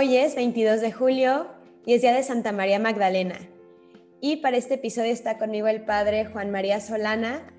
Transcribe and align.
Hoy 0.00 0.16
es 0.16 0.36
22 0.36 0.80
de 0.80 0.92
julio 0.92 1.48
y 1.84 1.94
es 1.94 2.02
día 2.02 2.14
de 2.14 2.22
Santa 2.22 2.52
María 2.52 2.78
Magdalena. 2.78 3.34
Y 4.20 4.36
para 4.36 4.56
este 4.56 4.74
episodio 4.74 5.10
está 5.10 5.38
conmigo 5.38 5.66
el 5.66 5.84
padre 5.84 6.24
Juan 6.24 6.52
María 6.52 6.80
Solana. 6.80 7.52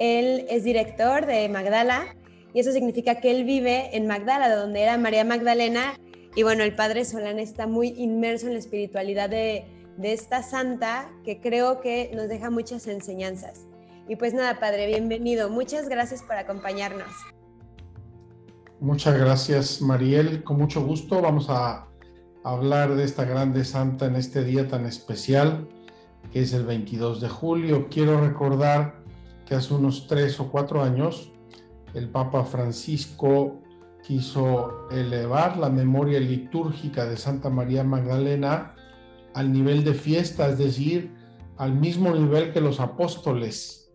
Él 0.00 0.44
es 0.50 0.64
director 0.64 1.24
de 1.24 1.48
Magdala 1.48 2.16
y 2.52 2.58
eso 2.58 2.72
significa 2.72 3.20
que 3.20 3.30
él 3.30 3.44
vive 3.44 3.96
en 3.96 4.08
Magdala, 4.08 4.52
donde 4.56 4.82
era 4.82 4.98
María 4.98 5.22
Magdalena. 5.22 5.94
Y 6.34 6.42
bueno, 6.42 6.64
el 6.64 6.74
padre 6.74 7.04
Solana 7.04 7.42
está 7.42 7.68
muy 7.68 7.94
inmerso 7.96 8.48
en 8.48 8.54
la 8.54 8.58
espiritualidad 8.58 9.30
de, 9.30 9.64
esta 10.02 10.42
santa 10.42 11.12
que 11.24 11.40
creo 11.40 11.80
que 11.80 12.10
nos 12.12 12.28
deja 12.28 12.50
muchas 12.50 12.88
enseñanzas. 12.88 13.68
Y 14.08 14.16
pues 14.16 14.34
nada, 14.34 14.58
padre, 14.58 14.88
bienvenido. 14.88 15.48
Muchas 15.48 15.88
gracias 15.88 16.24
por 16.24 16.34
acompañarnos. 16.34 17.14
Muchas 18.84 19.18
gracias, 19.18 19.80
Mariel. 19.80 20.44
Con 20.44 20.58
mucho 20.58 20.84
gusto 20.84 21.22
vamos 21.22 21.48
a 21.48 21.88
hablar 22.42 22.94
de 22.96 23.04
esta 23.04 23.24
grande 23.24 23.64
santa 23.64 24.04
en 24.04 24.14
este 24.14 24.44
día 24.44 24.68
tan 24.68 24.84
especial, 24.84 25.66
que 26.30 26.42
es 26.42 26.52
el 26.52 26.66
22 26.66 27.22
de 27.22 27.30
julio. 27.30 27.88
Quiero 27.88 28.20
recordar 28.20 29.02
que 29.46 29.54
hace 29.54 29.72
unos 29.72 30.06
tres 30.06 30.38
o 30.38 30.50
cuatro 30.50 30.82
años 30.82 31.32
el 31.94 32.10
Papa 32.10 32.44
Francisco 32.44 33.62
quiso 34.06 34.86
elevar 34.90 35.56
la 35.56 35.70
memoria 35.70 36.20
litúrgica 36.20 37.06
de 37.06 37.16
Santa 37.16 37.48
María 37.48 37.84
Magdalena 37.84 38.74
al 39.32 39.50
nivel 39.50 39.82
de 39.82 39.94
fiesta, 39.94 40.50
es 40.50 40.58
decir, 40.58 41.10
al 41.56 41.72
mismo 41.72 42.10
nivel 42.10 42.52
que 42.52 42.60
los 42.60 42.80
apóstoles, 42.80 43.90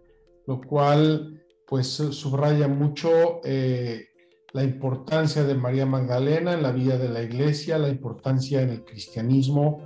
lo 0.48 0.60
cual 0.60 1.44
pues 1.68 1.90
subraya 1.90 2.68
mucho 2.68 3.42
eh, 3.44 4.09
la 4.54 4.64
importancia 4.64 5.44
de 5.44 5.56
María 5.56 5.86
Magdalena 5.86 6.54
en 6.54 6.64
la 6.64 6.72
vida 6.72 6.98
de 6.98 7.10
la 7.10 7.22
iglesia, 7.22 7.78
la 7.78 7.90
importancia 7.90 8.62
en 8.62 8.70
el 8.70 8.84
cristianismo 8.84 9.84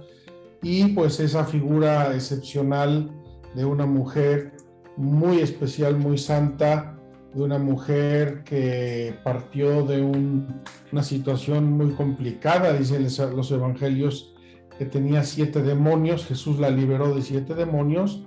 y 0.61 0.87
pues 0.93 1.19
esa 1.19 1.43
figura 1.43 2.13
excepcional 2.15 3.11
de 3.55 3.65
una 3.65 3.85
mujer 3.85 4.53
muy 4.95 5.39
especial, 5.39 5.97
muy 5.97 6.17
santa, 6.17 6.97
de 7.33 7.41
una 7.41 7.57
mujer 7.57 8.43
que 8.43 9.15
partió 9.23 9.83
de 9.83 10.01
una 10.01 11.03
situación 11.03 11.71
muy 11.73 11.91
complicada, 11.93 12.73
dicen 12.73 13.03
los 13.03 13.51
evangelios, 13.51 14.35
que 14.77 14.85
tenía 14.85 15.23
siete 15.23 15.61
demonios, 15.61 16.25
Jesús 16.25 16.59
la 16.59 16.69
liberó 16.69 17.13
de 17.13 17.21
siete 17.21 17.53
demonios 17.53 18.25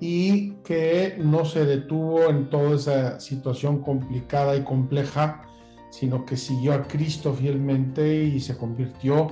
y 0.00 0.52
que 0.64 1.16
no 1.18 1.44
se 1.44 1.64
detuvo 1.64 2.28
en 2.28 2.50
toda 2.50 2.76
esa 2.76 3.20
situación 3.20 3.82
complicada 3.82 4.56
y 4.56 4.62
compleja, 4.62 5.42
sino 5.90 6.24
que 6.24 6.36
siguió 6.36 6.74
a 6.74 6.82
Cristo 6.82 7.32
fielmente 7.34 8.24
y 8.24 8.40
se 8.40 8.56
convirtió 8.56 9.28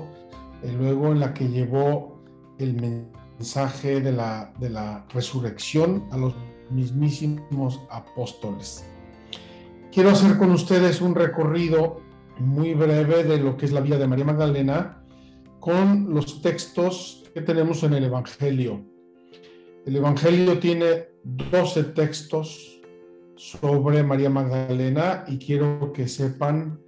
eh, 0.62 0.74
luego 0.76 1.12
en 1.12 1.20
la 1.20 1.34
que 1.34 1.48
llevó 1.48 2.22
el 2.58 3.04
mensaje 3.38 4.00
de 4.00 4.12
la, 4.12 4.52
de 4.58 4.70
la 4.70 5.06
resurrección 5.12 6.08
a 6.10 6.16
los 6.16 6.34
mismísimos 6.70 7.80
apóstoles. 7.90 8.84
Quiero 9.92 10.10
hacer 10.10 10.36
con 10.36 10.50
ustedes 10.50 11.00
un 11.00 11.14
recorrido 11.14 12.00
muy 12.38 12.74
breve 12.74 13.24
de 13.24 13.38
lo 13.38 13.56
que 13.56 13.66
es 13.66 13.72
la 13.72 13.80
vida 13.80 13.98
de 13.98 14.06
María 14.06 14.24
Magdalena 14.24 15.02
con 15.60 16.12
los 16.12 16.42
textos 16.42 17.24
que 17.32 17.40
tenemos 17.40 17.82
en 17.82 17.94
el 17.94 18.04
Evangelio. 18.04 18.95
El 19.86 19.94
Evangelio 19.94 20.58
tiene 20.58 21.10
12 21.22 21.84
textos 21.84 22.82
sobre 23.36 24.02
María 24.02 24.28
Magdalena 24.28 25.24
y 25.28 25.38
quiero 25.38 25.92
que 25.92 26.08
sepan 26.08 26.80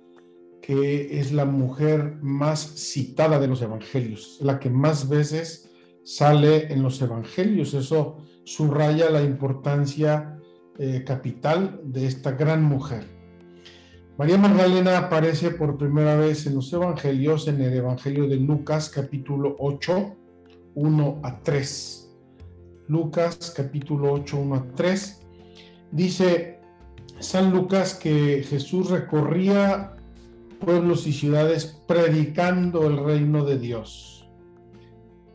que 0.60 1.20
es 1.20 1.30
la 1.30 1.44
mujer 1.44 2.18
más 2.22 2.58
citada 2.58 3.38
de 3.38 3.46
los 3.46 3.62
Evangelios, 3.62 4.40
la 4.42 4.58
que 4.58 4.68
más 4.68 5.08
veces 5.08 5.70
sale 6.02 6.72
en 6.72 6.82
los 6.82 7.00
Evangelios. 7.00 7.72
Eso 7.72 8.18
subraya 8.42 9.10
la 9.10 9.22
importancia 9.22 10.36
eh, 10.76 11.04
capital 11.06 11.80
de 11.84 12.04
esta 12.04 12.32
gran 12.32 12.64
mujer. 12.64 13.04
María 14.18 14.38
Magdalena 14.38 14.98
aparece 14.98 15.52
por 15.52 15.78
primera 15.78 16.16
vez 16.16 16.48
en 16.48 16.56
los 16.56 16.72
Evangelios, 16.72 17.46
en 17.46 17.60
el 17.62 17.74
Evangelio 17.74 18.26
de 18.26 18.36
Lucas 18.38 18.90
capítulo 18.90 19.54
8, 19.60 20.16
1 20.74 21.20
a 21.22 21.40
3. 21.44 22.07
Lucas 22.88 23.52
capítulo 23.54 24.12
8, 24.14 24.36
1 24.38 24.54
a 24.54 24.64
3. 24.74 25.20
Dice 25.92 26.60
San 27.18 27.52
Lucas 27.52 27.94
que 27.94 28.42
Jesús 28.48 28.88
recorría 28.88 29.94
pueblos 30.58 31.06
y 31.06 31.12
ciudades 31.12 31.66
predicando 31.86 32.86
el 32.86 32.96
reino 32.96 33.44
de 33.44 33.58
Dios. 33.58 34.26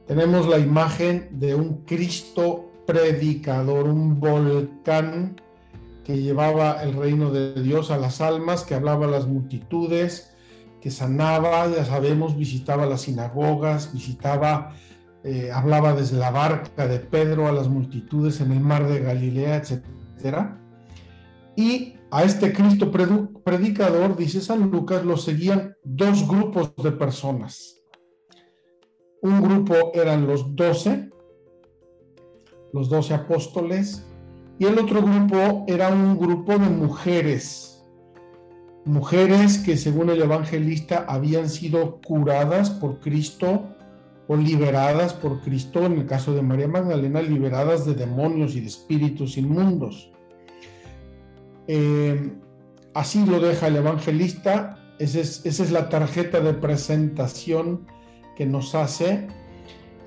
Tenemos 0.08 0.47
la 0.47 0.58
imagen 0.58 1.30
de 1.40 1.53
un 1.53 1.84
Cristo 1.86 2.72
predicador, 2.88 3.88
un 3.88 4.20
volcán 4.20 5.40
que 6.03 6.22
llevaba 6.22 6.84
el 6.84 6.94
reino 6.94 7.31
de 7.31 7.62
Dios 7.62 7.91
a 7.91 7.97
las 7.97 8.20
almas, 8.20 8.64
que 8.64 8.74
hablaba 8.74 9.06
a 9.06 9.09
las 9.09 9.28
multitudes, 9.28 10.35
que 10.81 10.90
sanaba, 10.90 11.68
ya 11.70 11.85
sabemos, 11.85 12.35
visitaba 12.35 12.88
las 12.88 13.02
sinagogas, 13.02 13.94
visitaba 13.94 14.74
eh, 15.23 15.51
hablaba 15.51 15.94
desde 15.94 16.17
la 16.17 16.31
barca 16.31 16.88
de 16.88 17.00
Pedro 17.00 17.47
a 17.47 17.53
las 17.53 17.69
multitudes 17.69 18.41
en 18.41 18.51
el 18.51 18.59
mar 18.59 18.88
de 18.88 19.00
Galilea, 19.00 19.57
etc. 19.57 20.38
Y 21.56 21.95
a 22.11 22.23
este 22.23 22.51
Cristo 22.51 22.91
predicador, 22.91 24.17
dice 24.17 24.41
San 24.41 24.69
Lucas, 24.69 25.06
lo 25.06 25.16
seguían 25.17 25.75
dos 25.84 26.28
grupos 26.28 26.75
de 26.75 26.91
personas. 26.91 27.81
Un 29.22 29.41
grupo 29.41 29.73
eran 29.94 30.28
los 30.28 30.56
doce, 30.56 31.09
los 32.73 32.90
doce 32.90 33.13
apóstoles, 33.13 34.05
y 34.59 34.66
el 34.66 34.78
otro 34.78 35.01
grupo 35.01 35.63
era 35.67 35.88
un 35.88 36.17
grupo 36.17 36.51
de 36.51 36.69
mujeres, 36.69 37.84
mujeres 38.85 39.59
que 39.59 39.78
según 39.78 40.09
el 40.09 40.22
evangelista 40.22 41.05
habían 41.07 41.50
sido 41.50 42.01
curadas 42.01 42.69
por 42.69 43.00
Cristo 43.00 43.73
liberadas 44.38 45.13
por 45.13 45.41
Cristo, 45.41 45.85
en 45.85 45.94
el 45.94 46.05
caso 46.05 46.33
de 46.33 46.41
María 46.41 46.67
Magdalena, 46.67 47.21
liberadas 47.21 47.85
de 47.85 47.94
demonios 47.94 48.55
y 48.55 48.61
de 48.61 48.67
espíritus 48.67 49.38
inmundos. 49.38 50.11
Eh, 51.67 52.33
así 52.93 53.25
lo 53.25 53.39
deja 53.39 53.67
el 53.67 53.77
evangelista, 53.77 54.95
esa 54.99 55.19
es, 55.19 55.45
esa 55.45 55.63
es 55.63 55.72
la 55.72 55.89
tarjeta 55.89 56.39
de 56.39 56.53
presentación 56.53 57.85
que 58.35 58.45
nos 58.45 58.75
hace 58.75 59.27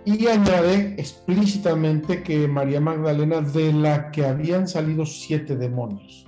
y 0.05 0.29
añade 0.29 0.95
explícitamente 0.99 2.23
que 2.23 2.47
María 2.47 2.81
Magdalena 2.81 3.41
de 3.41 3.73
la 3.73 4.13
que 4.13 4.25
habían 4.25 4.69
salido 4.69 5.05
siete 5.05 5.57
demonios. 5.57 6.27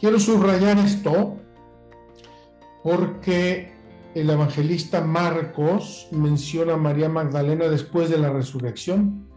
Quiero 0.00 0.18
subrayar 0.18 0.78
esto 0.78 1.36
porque 2.82 3.72
el 4.14 4.28
evangelista 4.28 5.00
Marcos 5.00 6.08
menciona 6.10 6.74
a 6.74 6.78
María 6.78 7.08
Magdalena 7.08 7.68
después 7.68 8.10
de 8.10 8.18
la 8.18 8.32
resurrección. 8.32 9.28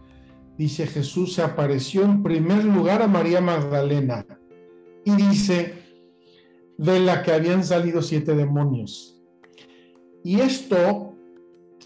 Dice 0.58 0.86
Jesús 0.86 1.34
se 1.34 1.42
apareció 1.42 2.02
en 2.02 2.22
primer 2.22 2.64
lugar 2.64 3.02
a 3.02 3.08
María 3.08 3.40
Magdalena 3.40 4.26
y 5.04 5.12
dice 5.12 5.74
de 6.76 7.00
la 7.00 7.22
que 7.22 7.32
habían 7.32 7.64
salido 7.64 8.02
siete 8.02 8.34
demonios. 8.34 9.20
Y 10.24 10.40
esto, 10.40 11.14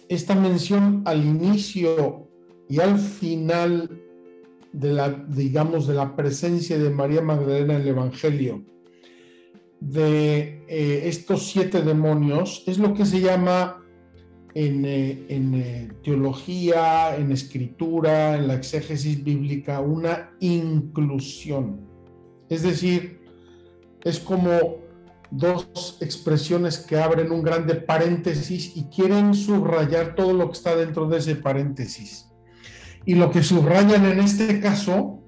esta 0.09 0.35
mención 0.35 1.03
al 1.05 1.25
inicio 1.25 2.29
y 2.69 2.81
al 2.81 2.99
final 2.99 4.03
de 4.73 4.93
la, 4.93 5.11
digamos, 5.11 5.87
de 5.87 5.95
la 5.95 6.15
presencia 6.15 6.79
de 6.79 6.91
María 6.91 7.21
Magdalena 7.21 7.75
en 7.75 7.83
el 7.83 7.89
Evangelio, 7.89 8.65
de 9.81 10.65
eh, 10.69 11.03
estos 11.05 11.51
siete 11.51 11.83
demonios 11.83 12.65
es 12.67 12.79
lo 12.79 12.95
que 12.95 13.07
se 13.07 13.21
llama 13.21 13.85
en, 14.55 14.85
eh, 14.85 15.27
eh, 15.29 15.89
teología, 16.03 17.17
en 17.17 17.31
escritura, 17.31 18.37
en 18.37 18.49
la 18.49 18.55
exégesis 18.55 19.23
bíblica, 19.23 19.81
una 19.81 20.31
inclusión. 20.41 21.87
Es 22.49 22.63
decir, 22.63 23.21
es 24.03 24.19
como 24.19 24.79
dos 25.31 25.99
expresiones 26.01 26.79
que 26.79 26.97
abren 26.97 27.31
un 27.31 27.43
grande 27.43 27.75
paréntesis 27.75 28.77
y 28.77 28.85
quieren 28.85 29.35
subrayar 29.35 30.15
todo 30.15 30.33
lo 30.33 30.47
que 30.47 30.57
está 30.57 30.75
dentro 30.75 31.07
de 31.09 31.19
ese 31.19 31.37
paréntesis. 31.37 32.27
Y 33.05 33.15
lo 33.15 33.31
que 33.31 33.43
subrayan 33.43 34.07
en 34.07 34.19
este 34.19 34.61
caso 34.61 35.23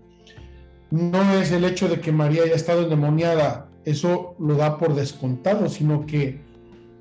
no 0.91 1.35
es 1.35 1.53
el 1.53 1.65
hecho 1.65 1.89
de 1.89 2.01
que 2.01 2.11
María 2.11 2.43
haya 2.43 2.55
estado 2.55 2.83
endemoniada 2.83 3.70
eso 3.85 4.35
lo 4.39 4.55
da 4.57 4.79
por 4.79 4.95
descontado, 4.95 5.69
sino 5.69 6.07
que 6.07 6.41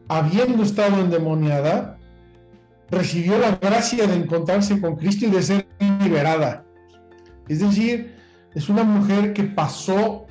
habiendo 0.08 0.64
estado 0.64 1.00
endemoniada, 1.00 1.98
recibió 2.90 3.38
la 3.38 3.58
gracia 3.58 4.08
de 4.08 4.16
encontrarse 4.16 4.82
con 4.82 4.96
Cristo 4.96 5.26
y 5.28 5.30
de 5.30 5.44
ser 5.44 5.68
liberada. 6.04 6.66
Es 7.48 7.60
decir, 7.60 8.16
es 8.56 8.70
una 8.70 8.84
mujer 8.84 9.34
que 9.34 9.44
pasó, 9.44 10.26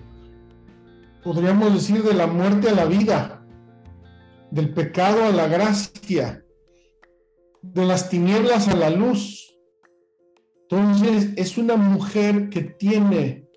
podríamos 1.23 1.73
decir, 1.75 2.03
de 2.03 2.15
la 2.15 2.27
muerte 2.27 2.71
a 2.71 2.75
la 2.75 2.85
vida. 2.85 3.35
del 4.51 4.73
pecado 4.73 5.25
a 5.25 5.31
la 5.31 5.47
gracia, 5.47 6.45
de 7.63 7.85
las 7.85 8.09
tinieblas 8.09 8.69
a 8.69 8.77
la 8.77 8.91
luz. 8.91 9.55
Entonces 10.63 11.31
es 11.37 11.59
una 11.59 11.77
mujer 11.77 12.49
que 12.49 12.63
tiene 12.63 13.48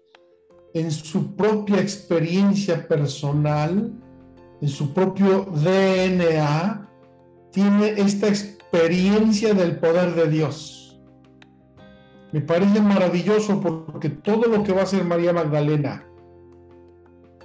en 0.73 0.91
su 0.91 1.35
propia 1.35 1.79
experiencia 1.81 2.87
personal, 2.87 3.91
en 4.61 4.69
su 4.69 4.93
propio 4.93 5.45
DNA, 5.45 6.89
tiene 7.51 7.89
esta 7.97 8.27
experiencia 8.27 9.53
del 9.53 9.77
poder 9.77 10.15
de 10.15 10.27
Dios. 10.29 10.99
Me 12.31 12.39
parece 12.39 12.81
maravilloso 12.81 13.59
porque 13.59 14.09
todo 14.09 14.47
lo 14.47 14.63
que 14.63 14.71
va 14.71 14.81
a 14.81 14.83
hacer 14.83 15.03
María 15.03 15.33
Magdalena, 15.33 16.05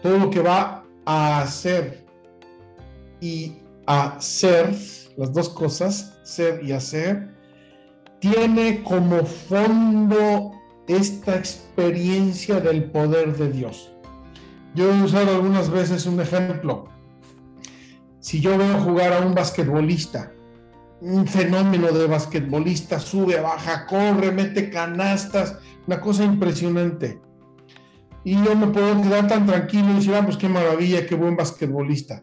todo 0.00 0.18
lo 0.18 0.30
que 0.30 0.40
va 0.40 0.84
a 1.04 1.42
hacer 1.42 2.06
y 3.20 3.54
hacer, 3.86 4.72
las 5.16 5.32
dos 5.32 5.48
cosas, 5.48 6.20
ser 6.22 6.62
y 6.62 6.72
hacer, 6.72 7.34
tiene 8.20 8.82
como 8.84 9.24
fondo 9.24 10.52
esta 10.88 11.36
experiencia 11.36 12.60
del 12.60 12.90
poder 12.90 13.36
de 13.36 13.50
Dios. 13.50 13.92
Yo 14.74 14.92
he 14.92 15.02
usado 15.02 15.36
algunas 15.36 15.70
veces 15.70 16.06
un 16.06 16.20
ejemplo. 16.20 16.88
Si 18.20 18.40
yo 18.40 18.58
veo 18.58 18.78
jugar 18.80 19.12
a 19.12 19.20
un 19.20 19.34
basquetbolista, 19.34 20.32
un 21.00 21.26
fenómeno 21.26 21.88
de 21.92 22.06
basquetbolista, 22.06 22.98
sube, 23.00 23.40
baja, 23.40 23.86
corre, 23.86 24.32
mete 24.32 24.70
canastas, 24.70 25.58
una 25.86 26.00
cosa 26.00 26.24
impresionante. 26.24 27.20
Y 28.24 28.34
yo 28.42 28.56
me 28.56 28.66
puedo 28.68 29.00
quedar 29.02 29.28
tan 29.28 29.46
tranquilo 29.46 29.90
y 29.90 29.94
decir, 29.94 30.14
ah, 30.14 30.24
pues 30.24 30.36
qué 30.36 30.48
maravilla, 30.48 31.06
qué 31.06 31.14
buen 31.14 31.36
basquetbolista. 31.36 32.22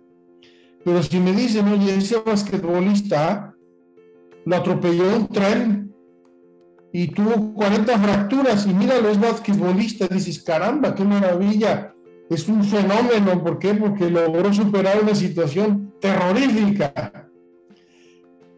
Pero 0.84 1.02
si 1.02 1.20
me 1.20 1.32
dicen, 1.32 1.68
oye, 1.70 1.96
ese 1.96 2.18
basquetbolista 2.20 3.54
lo 4.46 4.56
atropelló 4.56 5.16
un 5.16 5.28
tren 5.30 5.93
y 6.94 7.08
tuvo 7.08 7.54
40 7.56 7.98
fracturas 7.98 8.68
y 8.68 8.74
mira 8.74 9.02
los 9.02 9.20
basquetbolistas, 9.20 10.10
dices, 10.10 10.44
caramba, 10.44 10.94
qué 10.94 11.04
maravilla, 11.04 11.94
es 12.30 12.48
un 12.48 12.64
fenómeno, 12.64 13.44
¿por 13.44 13.58
qué? 13.58 13.74
Porque 13.74 14.10
logró 14.10 14.54
superar 14.54 15.02
una 15.02 15.16
situación 15.16 15.96
terrorífica. 16.00 17.28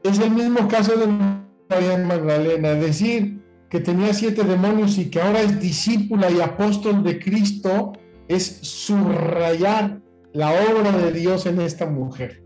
Es 0.03 0.19
el 0.19 0.31
mismo 0.31 0.67
caso 0.67 0.97
de 0.97 1.07
María 1.07 1.97
Magdalena, 1.97 2.73
decir 2.73 3.41
que 3.69 3.79
tenía 3.79 4.13
siete 4.13 4.43
demonios 4.43 4.97
y 4.97 5.09
que 5.09 5.21
ahora 5.21 5.41
es 5.41 5.59
discípula 5.59 6.29
y 6.29 6.41
apóstol 6.41 7.03
de 7.03 7.19
Cristo, 7.19 7.93
es 8.27 8.59
subrayar 8.61 10.01
la 10.33 10.51
obra 10.51 10.91
de 10.91 11.11
Dios 11.13 11.45
en 11.45 11.61
esta 11.61 11.85
mujer. 11.85 12.43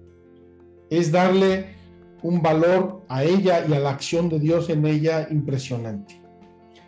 Es 0.91 1.11
darle 1.11 1.78
un 2.21 2.41
valor 2.41 3.03
a 3.07 3.23
ella 3.23 3.65
y 3.67 3.73
a 3.73 3.79
la 3.79 3.89
acción 3.89 4.29
de 4.29 4.39
Dios 4.39 4.69
en 4.69 4.85
ella 4.85 5.27
impresionante. 5.29 6.21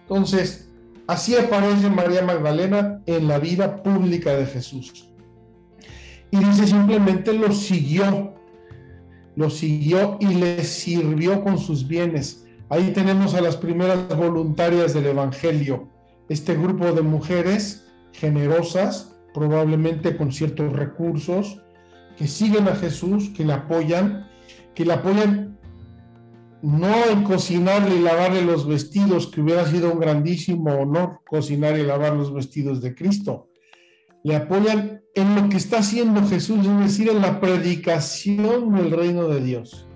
Entonces, 0.01 0.69
así 1.07 1.35
aparece 1.35 1.89
María 1.89 2.21
Magdalena 2.21 3.01
en 3.05 3.27
la 3.27 3.39
vida 3.39 3.81
pública 3.81 4.33
de 4.33 4.45
Jesús. 4.45 5.11
Y 6.31 6.37
dice 6.37 6.67
simplemente 6.67 7.33
lo 7.33 7.51
siguió, 7.51 8.33
lo 9.35 9.49
siguió 9.49 10.17
y 10.19 10.27
le 10.27 10.63
sirvió 10.63 11.43
con 11.43 11.57
sus 11.57 11.87
bienes. 11.87 12.45
Ahí 12.69 12.91
tenemos 12.93 13.33
a 13.33 13.41
las 13.41 13.57
primeras 13.57 14.07
voluntarias 14.15 14.93
del 14.93 15.07
Evangelio, 15.07 15.89
este 16.29 16.55
grupo 16.55 16.93
de 16.93 17.01
mujeres 17.01 17.85
generosas 18.13 19.11
probablemente 19.33 20.17
con 20.17 20.31
ciertos 20.31 20.73
recursos, 20.73 21.61
que 22.17 22.27
siguen 22.27 22.67
a 22.67 22.75
Jesús, 22.75 23.29
que 23.35 23.45
le 23.45 23.53
apoyan, 23.53 24.27
que 24.73 24.85
le 24.85 24.93
apoyan 24.93 25.59
no 26.61 27.05
en 27.09 27.23
cocinarle 27.23 27.95
y 27.95 27.99
lavarle 27.99 28.43
los 28.43 28.67
vestidos, 28.67 29.27
que 29.27 29.41
hubiera 29.41 29.65
sido 29.65 29.91
un 29.91 29.99
grandísimo 29.99 30.71
honor 30.73 31.21
cocinar 31.25 31.77
y 31.77 31.83
lavar 31.83 32.13
los 32.13 32.33
vestidos 32.33 32.81
de 32.81 32.93
Cristo. 32.93 33.47
Le 34.23 34.35
apoyan 34.35 35.01
en 35.15 35.35
lo 35.35 35.49
que 35.49 35.57
está 35.57 35.79
haciendo 35.79 36.25
Jesús, 36.27 36.59
es 36.59 36.79
decir, 36.79 37.09
en 37.09 37.21
la 37.21 37.39
predicación 37.39 38.75
del 38.75 38.91
reino 38.91 39.27
de 39.27 39.41
Dios. 39.41 39.87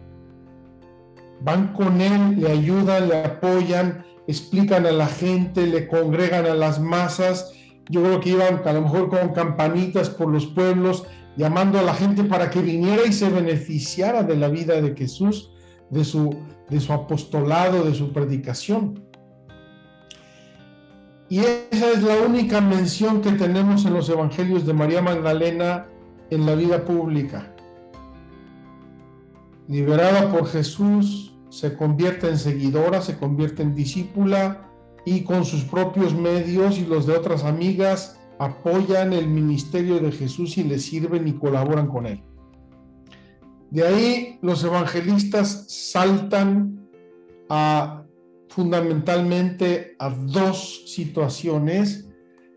Van 1.42 1.74
con 1.74 2.02
él, 2.02 2.42
le 2.42 2.50
ayudan, 2.50 3.10
le 3.10 3.24
apoyan, 3.24 4.04
explican 4.28 4.88
a 4.88 4.92
la 4.92 5.08
gente, 5.08 5.68
le 5.68 5.88
congregan 5.88 6.46
a 6.46 6.56
las 6.56 6.80
masas 6.80 7.54
yo 7.90 8.02
creo 8.02 8.20
que 8.20 8.30
iban 8.32 8.62
a 8.66 8.74
lo 8.74 8.82
mejor 8.82 9.10
con 9.10 9.30
campanitas 9.30 10.10
por 10.10 10.30
los 10.30 10.48
pueblos, 10.48 11.06
llamando 11.38 11.80
a 11.80 11.82
la 11.82 11.94
gente 11.94 12.24
para 12.24 12.50
que 12.50 12.62
viniera 12.62 13.06
y 13.06 13.14
se 13.14 13.30
beneficiara 13.30 14.24
de 14.24 14.36
la 14.36 14.48
vida 14.48 14.82
de 14.82 14.96
Jesús, 14.96 15.52
de 15.90 16.04
su, 16.04 16.36
de 16.70 16.80
su 16.80 16.94
apostolado, 16.94 17.84
de 17.84 17.94
su 17.94 18.14
predicación. 18.14 19.04
Y 21.28 21.40
esa 21.40 21.92
es 21.92 22.04
la 22.04 22.18
única 22.18 22.62
mención 22.62 23.22
que 23.22 23.32
tenemos 23.32 23.86
en 23.86 23.94
los 23.94 24.10
evangelios 24.10 24.66
de 24.66 24.74
María 24.74 25.02
Magdalena 25.02 25.88
en 26.30 26.46
la 26.46 26.56
vida 26.56 26.86
pública. 26.86 27.52
Liberada 29.68 30.32
por 30.32 30.48
Jesús, 30.48 31.34
se 31.50 31.76
convierte 31.76 32.30
en 32.30 32.38
seguidora, 32.38 33.02
se 33.02 33.18
convierte 33.18 33.64
en 33.64 33.74
discípula, 33.74 34.70
y 35.06 35.22
con 35.24 35.46
sus 35.46 35.64
propios 35.64 36.14
medios 36.16 36.78
y 36.80 36.86
los 36.86 37.06
de 37.06 37.14
otras 37.14 37.44
amigas 37.44 38.20
apoyan 38.40 39.14
el 39.14 39.28
ministerio 39.28 40.00
de 40.00 40.12
Jesús 40.12 40.58
y 40.58 40.64
le 40.64 40.80
sirven 40.80 41.28
y 41.28 41.34
colaboran 41.34 41.88
con 41.88 42.06
él. 42.06 42.24
De 43.72 43.86
ahí 43.86 44.40
los 44.42 44.64
evangelistas 44.64 45.66
saltan 45.68 46.88
a 47.50 48.04
fundamentalmente 48.50 49.96
a 50.00 50.10
dos 50.10 50.84
situaciones 50.88 52.08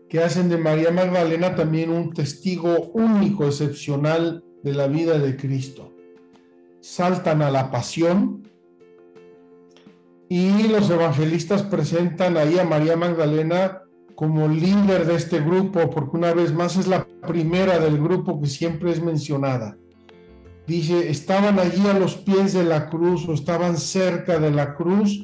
que 0.07 0.19
hacen 0.19 0.49
de 0.49 0.57
María 0.57 0.91
Magdalena 0.91 1.55
también 1.55 1.91
un 1.91 2.13
testigo 2.13 2.91
único, 2.93 3.45
excepcional 3.45 4.43
de 4.63 4.73
la 4.73 4.87
vida 4.87 5.19
de 5.19 5.35
Cristo. 5.35 5.93
Saltan 6.81 7.41
a 7.41 7.51
la 7.51 7.69
pasión, 7.69 8.49
y 10.29 10.67
los 10.67 10.89
evangelistas 10.91 11.63
presentan 11.63 12.37
ahí 12.37 12.59
a 12.59 12.63
María 12.63 12.95
Magdalena 12.95 13.81
como 14.19 14.49
líder 14.49 15.05
de 15.05 15.15
este 15.15 15.39
grupo, 15.39 15.89
porque 15.89 16.17
una 16.17 16.33
vez 16.33 16.53
más 16.53 16.75
es 16.75 16.87
la 16.87 17.07
primera 17.25 17.79
del 17.79 17.97
grupo 17.97 18.41
que 18.41 18.47
siempre 18.47 18.91
es 18.91 19.01
mencionada. 19.01 19.77
Dice, 20.67 21.09
estaban 21.09 21.57
allí 21.57 21.87
a 21.87 21.97
los 21.97 22.17
pies 22.17 22.51
de 22.51 22.65
la 22.65 22.89
cruz 22.89 23.29
o 23.29 23.33
estaban 23.33 23.77
cerca 23.77 24.37
de 24.37 24.51
la 24.51 24.75
cruz 24.75 25.21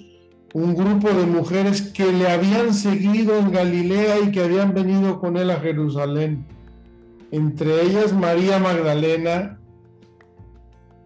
un 0.54 0.76
grupo 0.76 1.10
de 1.10 1.26
mujeres 1.26 1.82
que 1.82 2.10
le 2.10 2.30
habían 2.30 2.74
seguido 2.74 3.38
en 3.38 3.52
Galilea 3.52 4.22
y 4.22 4.32
que 4.32 4.42
habían 4.42 4.74
venido 4.74 5.20
con 5.20 5.36
él 5.36 5.52
a 5.52 5.60
Jerusalén. 5.60 6.46
Entre 7.32 7.82
ellas 7.82 8.14
María 8.14 8.60
Magdalena 8.60 9.60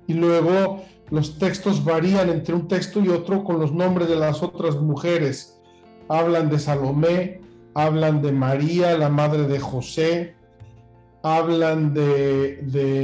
y 0.06 0.14
luego 0.14 0.84
los 1.10 1.40
textos 1.40 1.84
varían 1.84 2.30
entre 2.30 2.54
un 2.54 2.68
texto 2.68 3.00
y 3.00 3.08
otro 3.08 3.44
con 3.44 3.60
los 3.60 3.74
nombres 3.74 4.08
de 4.10 4.16
las 4.16 4.44
otras 4.44 4.76
mujeres. 4.76 5.60
Hablan 6.08 6.52
de 6.52 6.60
Salomé, 6.60 7.49
hablan 7.74 8.22
de 8.22 8.32
María, 8.32 8.98
la 8.98 9.10
madre 9.10 9.48
de 9.48 9.60
José, 9.60 10.36
hablan 11.24 11.94
de, 11.94 13.02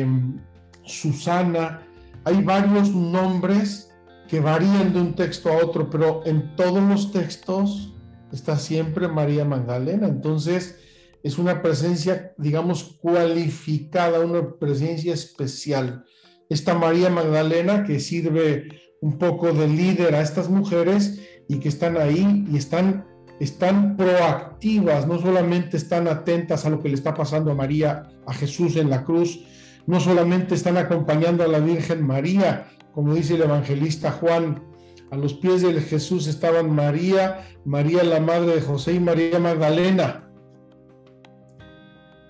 Susana. 0.83 1.81
Hay 2.23 2.43
varios 2.43 2.89
nombres 2.89 3.91
que 4.27 4.39
varían 4.39 4.93
de 4.93 5.01
un 5.01 5.13
texto 5.15 5.49
a 5.49 5.57
otro, 5.57 5.89
pero 5.89 6.21
en 6.25 6.55
todos 6.55 6.81
los 6.81 7.11
textos 7.11 7.93
está 8.31 8.57
siempre 8.57 9.07
María 9.07 9.45
Magdalena. 9.45 10.07
Entonces, 10.07 10.79
es 11.23 11.37
una 11.37 11.61
presencia, 11.61 12.33
digamos, 12.37 12.97
cualificada, 13.01 14.19
una 14.19 14.51
presencia 14.59 15.13
especial 15.13 16.05
esta 16.49 16.73
María 16.75 17.09
Magdalena 17.09 17.83
que 17.83 17.99
sirve 17.99 18.69
un 19.01 19.17
poco 19.17 19.51
de 19.51 19.67
líder 19.67 20.15
a 20.15 20.21
estas 20.21 20.49
mujeres 20.49 21.19
y 21.47 21.59
que 21.59 21.69
están 21.69 21.97
ahí 21.97 22.45
y 22.51 22.57
están, 22.57 23.05
están 23.39 23.97
proactivas, 23.97 25.07
no 25.07 25.19
solamente 25.19 25.77
están 25.77 26.07
atentas 26.07 26.65
a 26.65 26.69
lo 26.69 26.81
que 26.81 26.89
le 26.89 26.95
está 26.95 27.13
pasando 27.13 27.51
a 27.51 27.55
María, 27.55 28.09
a 28.25 28.33
Jesús 28.33 28.75
en 28.75 28.89
la 28.89 29.03
cruz, 29.03 29.45
no 29.85 29.99
solamente 29.99 30.55
están 30.55 30.77
acompañando 30.77 31.43
a 31.43 31.47
la 31.47 31.59
Virgen 31.59 32.05
María, 32.05 32.67
como 32.93 33.13
dice 33.13 33.35
el 33.35 33.43
evangelista 33.43 34.11
Juan, 34.11 34.63
a 35.11 35.17
los 35.17 35.33
pies 35.33 35.61
de 35.61 35.73
Jesús 35.81 36.27
estaban 36.27 36.73
María, 36.73 37.47
María 37.63 38.03
la 38.03 38.19
madre 38.19 38.55
de 38.55 38.61
José 38.61 38.93
y 38.93 38.99
María 38.99 39.39
Magdalena. 39.39 40.23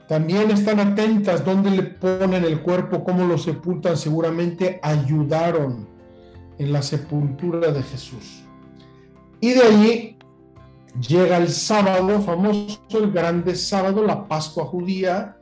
También 0.07 0.51
están 0.51 0.79
atentas 0.79 1.43
dónde 1.43 1.71
le 1.71 1.83
ponen 1.83 2.43
el 2.43 2.61
cuerpo, 2.61 3.03
cómo 3.03 3.25
lo 3.25 3.37
sepultan. 3.37 3.97
Seguramente 3.97 4.79
ayudaron 4.83 5.87
en 6.59 6.71
la 6.71 6.81
sepultura 6.81 7.71
de 7.71 7.81
Jesús. 7.81 8.43
Y 9.41 9.53
de 9.53 9.61
allí 9.63 10.14
llega 10.99 11.37
el 11.37 11.49
sábado 11.49 12.21
famoso, 12.21 12.79
el 12.91 13.11
grande 13.11 13.55
sábado, 13.55 14.03
la 14.03 14.27
Pascua 14.27 14.65
judía. 14.65 15.37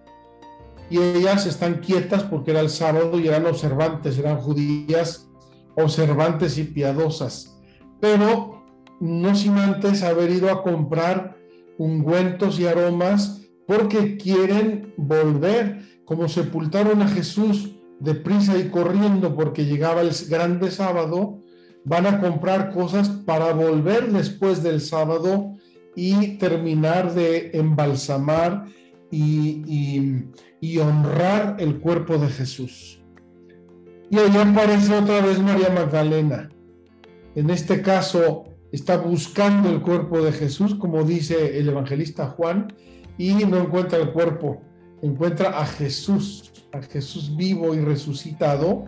y 0.90 1.00
ellas 1.00 1.46
están 1.46 1.76
quietas 1.80 2.24
porque 2.24 2.52
era 2.52 2.60
el 2.60 2.70
sábado 2.70 3.20
y 3.20 3.28
eran 3.28 3.46
observantes, 3.46 4.18
eran 4.18 4.38
judías 4.38 5.30
observantes 5.76 6.58
y 6.58 6.66
piadosas, 6.66 7.58
pero 8.00 8.64
no 9.00 9.36
sin 9.36 9.58
antes 9.58 10.04
haber 10.04 10.30
ido 10.30 10.52
a 10.52 10.62
comprar 10.62 11.38
ungüentos 11.78 12.60
y 12.60 12.68
aromas 12.68 13.42
porque 13.66 14.18
quieren 14.18 14.94
volver, 14.98 15.82
como 16.06 16.28
sepultaron 16.28 17.02
a 17.02 17.08
Jesús 17.08 17.74
deprisa 18.00 18.58
y 18.58 18.70
corriendo 18.70 19.34
porque 19.36 19.66
llegaba 19.66 20.02
el 20.02 20.12
grande 20.30 20.70
sábado, 20.72 21.40
van 21.86 22.08
a 22.08 22.20
comprar 22.20 22.72
cosas 22.72 23.10
para 23.10 23.54
volver 23.54 24.12
después 24.12 24.64
del 24.64 24.82
sábado 24.82 25.54
y 25.96 26.38
terminar 26.38 27.14
de 27.14 27.52
embalsamar 27.54 28.66
y, 29.12 30.80
honrar 30.80 31.58
el 31.60 31.80
cuerpo 31.80 32.18
de 32.18 32.28
Jesús. 32.28 33.00
Y 34.10 34.18
ahí 34.18 34.36
aparece 34.38 34.96
otra 34.96 35.22
vez 35.22 35.40
María 35.40 35.70
Magdalena. 35.70 36.50
En 37.36 37.50
este 37.50 37.82
caso 37.82 38.46
está 38.72 38.98
buscando 38.98 39.70
el 39.70 39.82
cuerpo 39.82 40.22
de 40.22 40.32
Jesús, 40.32 40.76
como 40.76 41.04
dice 41.04 41.60
el 41.60 41.70
evangelista 41.70 42.28
Juan, 42.28 42.74
y 43.18 43.34
no 43.34 43.58
encuentra 43.58 44.00
el 44.00 44.12
cuerpo, 44.12 44.62
encuentra 45.02 45.60
a 45.60 45.66
Jesús, 45.66 46.52
a 46.72 46.82
Jesús 46.82 47.36
vivo 47.36 47.76
y 47.76 47.80
resucitado. 47.80 48.86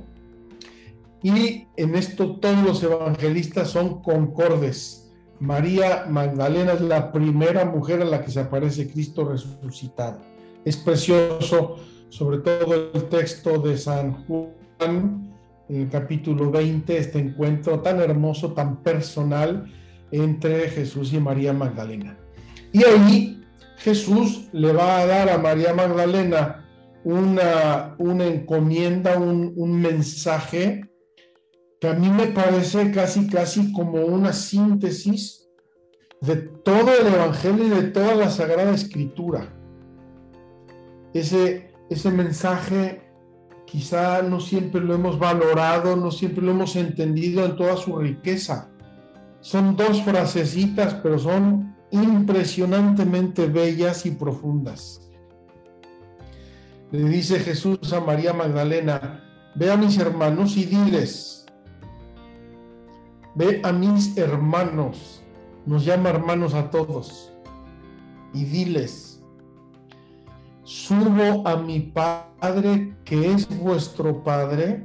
Y 1.25 1.69
en 1.75 1.95
esto 1.95 2.35
todos 2.35 2.63
los 2.63 2.83
evangelistas 2.83 3.71
son 3.71 4.03
concordes 4.03 5.11
María 5.39 6.05
Magdalena 6.07 6.73
es 6.73 6.81
la 6.81 7.11
primera 7.11 7.65
mujer 7.65 8.03
a 8.03 8.05
la 8.05 8.23
que 8.23 8.29
se 8.29 8.41
aparece 8.41 8.91
Cristo 8.91 9.27
resucitado. 9.27 10.19
Es 10.63 10.77
precioso, 10.77 11.77
sobre 12.09 12.37
todo 12.37 12.91
el 12.93 13.09
texto 13.09 13.57
de 13.57 13.75
San 13.75 14.23
Juan, 14.27 15.33
en 15.67 15.81
el 15.81 15.89
capítulo 15.89 16.51
20, 16.51 16.95
este 16.95 17.17
encuentro 17.17 17.79
tan 17.79 18.01
hermoso, 18.01 18.53
tan 18.53 18.83
personal 18.83 19.65
entre 20.11 20.69
Jesús 20.69 21.11
y 21.11 21.19
María 21.19 21.53
Magdalena. 21.53 22.19
Y 22.71 22.83
ahí 22.83 23.43
Jesús 23.77 24.47
le 24.51 24.71
va 24.73 24.99
a 24.99 25.07
dar 25.07 25.31
a 25.31 25.39
María 25.39 25.73
Magdalena 25.73 26.67
una, 27.03 27.95
una 27.97 28.27
encomienda, 28.27 29.17
un, 29.17 29.53
un 29.55 29.81
mensaje 29.81 30.83
a 31.89 31.93
mí 31.93 32.09
me 32.09 32.27
parece 32.27 32.91
casi, 32.91 33.27
casi 33.27 33.71
como 33.71 34.05
una 34.05 34.33
síntesis 34.33 35.47
de 36.21 36.35
todo 36.37 36.91
el 36.93 37.07
Evangelio 37.07 37.65
y 37.65 37.69
de 37.69 37.83
toda 37.83 38.15
la 38.15 38.29
Sagrada 38.29 38.73
Escritura. 38.73 39.53
Ese, 41.13 41.73
ese 41.89 42.11
mensaje 42.11 43.01
quizá 43.65 44.21
no 44.21 44.39
siempre 44.39 44.81
lo 44.81 44.95
hemos 44.95 45.19
valorado, 45.19 45.95
no 45.95 46.11
siempre 46.11 46.43
lo 46.43 46.51
hemos 46.51 46.75
entendido 46.75 47.45
en 47.45 47.55
toda 47.55 47.77
su 47.77 47.97
riqueza. 47.97 48.69
Son 49.41 49.75
dos 49.75 50.01
frasecitas, 50.03 50.95
pero 50.95 51.19
son 51.19 51.75
impresionantemente 51.91 53.47
bellas 53.47 54.05
y 54.05 54.11
profundas. 54.11 55.01
Le 56.91 57.03
dice 57.09 57.39
Jesús 57.39 57.93
a 57.93 57.99
María 57.99 58.33
Magdalena, 58.33 59.51
ve 59.55 59.71
a 59.71 59.77
mis 59.77 59.97
hermanos 59.97 60.57
y 60.57 60.65
diles, 60.65 61.44
Ve 63.35 63.59
a 63.63 63.71
mis 63.73 64.17
hermanos, 64.17 65.21
nos 65.65 65.83
llama 65.83 66.09
hermanos 66.09 66.53
a 66.53 66.69
todos, 66.69 67.33
y 68.33 68.45
diles, 68.45 69.21
subo 70.63 71.45
a 71.45 71.57
mi 71.57 71.79
Padre 71.79 72.95
que 73.03 73.31
es 73.33 73.47
vuestro 73.59 74.23
Padre, 74.23 74.83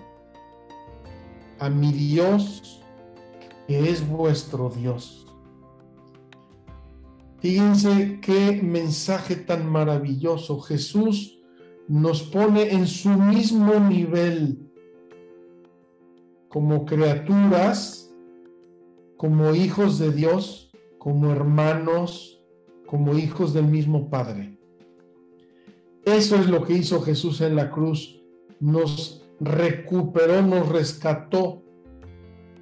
a 1.61 1.71
mi 1.71 1.92
Dios 1.92 2.83
que 3.69 3.88
es 3.88 4.07
vuestro 4.07 4.69
Dios. 4.69 5.28
Fíjense 7.38 8.19
qué 8.21 8.61
mensaje 8.62 9.37
tan 9.37 9.71
maravilloso. 9.71 10.61
Jesús 10.61 11.38
nos 11.87 12.23
pone 12.23 12.73
en 12.73 12.87
su 12.87 13.11
mismo 13.11 13.78
nivel 13.78 14.71
como 16.49 16.85
criaturas 16.85 18.10
como 19.21 19.55
hijos 19.55 19.99
de 19.99 20.12
Dios, 20.12 20.71
como 20.97 21.31
hermanos, 21.31 22.43
como 22.87 23.19
hijos 23.19 23.53
del 23.53 23.67
mismo 23.67 24.09
Padre. 24.09 24.59
Eso 26.07 26.37
es 26.37 26.47
lo 26.47 26.65
que 26.65 26.73
hizo 26.73 27.03
Jesús 27.03 27.43
en 27.43 27.55
la 27.55 27.71
cruz. 27.71 28.19
Nos 28.61 29.29
recuperó, 29.39 30.41
nos 30.41 30.71
rescató 30.71 31.62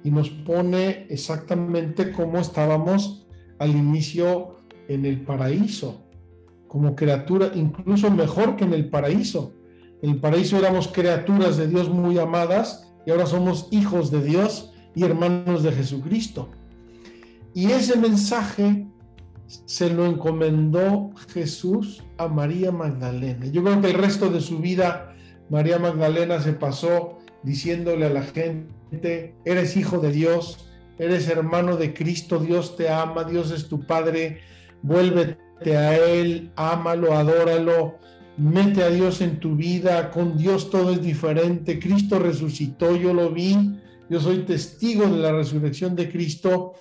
y 0.03 0.11
nos 0.11 0.31
pone 0.31 1.07
exactamente 1.09 2.11
como 2.11 2.39
estábamos 2.39 3.25
al 3.57 3.69
inicio 3.69 4.57
en 4.89 5.05
el 5.05 5.21
paraíso, 5.21 6.09
como 6.67 6.93
criatura, 6.93 7.51
incluso 7.55 8.11
mejor 8.11 8.57
que 8.57 8.65
en 8.65 8.73
el 8.73 8.89
paraíso. 8.89 9.53
En 10.01 10.09
el 10.09 10.19
paraíso 10.19 10.57
éramos 10.57 10.89
criaturas 10.89 11.55
de 11.55 11.69
Dios 11.69 11.87
muy 11.87 12.19
amadas 12.19 12.91
y 13.05 13.11
ahora 13.11 13.27
somos 13.27 13.69
hijos 13.71 14.11
de 14.11 14.21
Dios 14.21 14.73
y 14.99 15.03
hermanos 15.05 15.63
de 15.63 15.71
Jesucristo. 15.71 16.49
Y 17.53 17.71
ese 17.71 17.97
mensaje 17.97 18.85
se 19.47 19.89
lo 19.89 20.05
encomendó 20.05 21.11
Jesús 21.33 22.03
a 22.17 22.27
María 22.27 22.73
Magdalena. 22.73 23.45
Yo 23.45 23.63
creo 23.63 23.79
que 23.79 23.91
el 23.91 23.93
resto 23.93 24.29
de 24.29 24.41
su 24.41 24.59
vida 24.59 25.15
María 25.49 25.79
Magdalena 25.79 26.41
se 26.41 26.51
pasó 26.51 27.19
diciéndole 27.43 28.07
a 28.07 28.09
la 28.09 28.23
gente, 28.23 29.35
eres 29.45 29.77
hijo 29.77 29.99
de 29.99 30.11
Dios, 30.11 30.69
eres 30.97 31.29
hermano 31.29 31.77
de 31.77 31.93
Cristo, 31.93 32.39
Dios 32.39 32.75
te 32.75 32.89
ama, 32.89 33.23
Dios 33.23 33.51
es 33.51 33.69
tu 33.69 33.87
Padre, 33.87 34.41
vuélvete 34.81 35.77
a 35.77 35.95
Él, 35.95 36.51
ámalo, 36.57 37.13
adóralo, 37.13 37.95
mete 38.35 38.83
a 38.83 38.89
Dios 38.89 39.21
en 39.21 39.39
tu 39.39 39.55
vida, 39.55 40.11
con 40.11 40.37
Dios 40.37 40.69
todo 40.69 40.91
es 40.91 41.01
diferente, 41.01 41.79
Cristo 41.79 42.19
resucitó, 42.19 42.97
yo 42.97 43.13
lo 43.13 43.31
vi, 43.31 43.79
yo 44.09 44.19
soy 44.19 44.39
testigo 44.39 45.05
de 45.05 45.17
la 45.17 45.31
resurrección 45.31 45.95
de 45.95 46.09
Cristo 46.09 46.73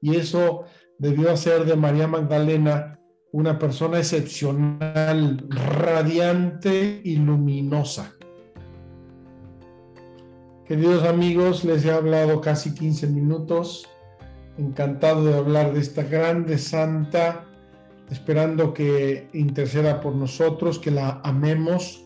y 0.00 0.16
eso 0.16 0.64
debió 0.98 1.30
hacer 1.30 1.64
de 1.64 1.76
María 1.76 2.08
Magdalena 2.08 2.98
una 3.30 3.58
persona 3.58 3.98
excepcional, 3.98 5.46
radiante 5.48 7.00
y 7.04 7.16
luminosa. 7.16 8.12
Queridos 10.66 11.04
amigos, 11.04 11.64
les 11.64 11.84
he 11.84 11.92
hablado 11.92 12.40
casi 12.40 12.74
15 12.74 13.06
minutos. 13.06 13.88
Encantado 14.58 15.24
de 15.24 15.34
hablar 15.34 15.72
de 15.72 15.80
esta 15.80 16.02
grande 16.02 16.58
santa, 16.58 17.46
esperando 18.10 18.74
que 18.74 19.28
interceda 19.32 20.00
por 20.00 20.14
nosotros, 20.14 20.78
que 20.78 20.90
la 20.90 21.20
amemos, 21.24 22.04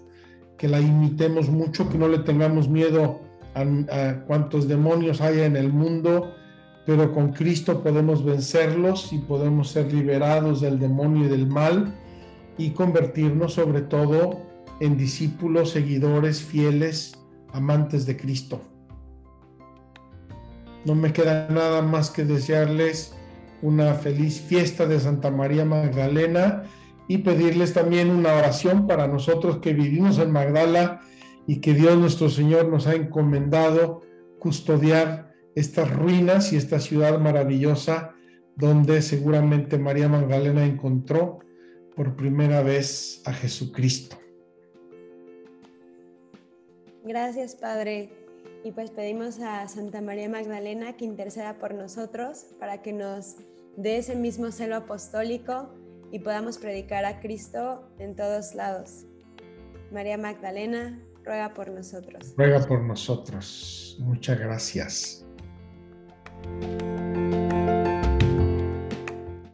que 0.57 0.69
la 0.69 0.81
imitemos 0.81 1.49
mucho, 1.49 1.89
que 1.89 1.99
no 1.99 2.07
le 2.07 2.21
tengamos 2.21 2.69
miedo 2.69 3.26
a, 3.57 4.25
cuantos 4.27 4.69
demonios 4.69 5.21
haya 5.21 5.47
en 5.47 5.57
el 5.57 5.73
mundo, 5.73 6.35
pero 6.85 7.13
con 7.13 7.33
Cristo 7.33 7.83
podemos 7.83 8.25
vencerlos 8.25 9.13
y 9.13 9.19
podemos 9.19 9.71
ser 9.71 9.93
liberados 9.93 10.61
del 10.61 10.79
demonio 10.79 11.27
y 11.27 11.29
del 11.29 11.47
mal 11.47 11.95
y 12.59 12.71
convertirnos 12.71 13.55
sobre 13.55 13.81
todo 13.81 14.43
en 14.81 14.97
discípulos, 14.97 15.71
seguidores, 15.71 16.43
fieles, 16.43 17.19
amantes 17.53 18.05
de 18.07 18.17
Cristo. 18.17 18.61
No 20.85 20.95
me 20.95 21.13
queda 21.13 21.49
nada 21.51 21.83
más 21.83 22.11
que 22.11 22.25
desearles 22.25 23.15
una 23.63 23.95
feliz 23.95 24.41
fiesta 24.41 24.87
de 24.87 25.01
Santa 25.01 25.31
María 25.31 25.65
Magdalena 25.65 26.65
y 27.09 27.19
pedirles 27.19 27.73
también 27.73 28.11
una 28.11 28.35
oración 28.35 28.87
para 28.87 29.09
nosotros 29.09 29.59
que 29.59 29.73
vivimos 29.73 30.19
en 30.19 30.31
Magdala 30.31 31.01
y 31.47 31.61
que 31.61 31.75
Dios 31.75 31.97
nuestro 31.99 32.29
Señor 32.29 32.69
nos 32.69 32.87
ha 32.87 32.95
encomendado 32.95 34.03
custodiar 34.39 35.35
estas 35.55 35.95
ruinas 35.95 36.53
y 36.53 36.57
esta 36.57 36.81
ciudad 36.81 37.19
maravillosa 37.19 38.15
donde 38.57 39.03
seguramente 39.03 39.79
María 39.79 40.09
Magdalena 40.09 40.65
encontró 40.65 41.41
por 41.95 42.17
primera 42.17 42.63
vez 42.63 43.23
a 43.25 43.33
Jesucristo. 43.33 44.17
Gracias, 47.05 47.55
Padre. 47.55 48.11
Y 48.65 48.73
pues 48.73 48.91
pedimos 48.91 49.39
a 49.41 49.69
Santa 49.69 50.01
María 50.01 50.29
Magdalena 50.29 50.97
que 50.97 51.05
interceda 51.05 51.59
por 51.59 51.75
nosotros 51.75 52.47
para 52.59 52.83
que 52.83 52.93
nos 52.93 53.37
dé 53.77 53.99
ese 53.99 54.17
mismo 54.17 54.51
celo 54.51 54.77
apostólico 54.77 55.73
y 56.11 56.19
podamos 56.19 56.59
predicar 56.59 57.05
a 57.05 57.21
Cristo 57.21 57.89
en 57.99 58.17
todos 58.17 58.55
lados. 58.55 59.07
María 59.93 60.19
Magdalena, 60.19 61.01
ruega 61.27 61.53
por 61.53 61.69
nosotros. 61.71 62.35
Ruega 62.37 62.61
por 62.61 62.83
nosotros. 62.83 63.97
Muchas 64.01 64.39
gracias. 64.39 65.27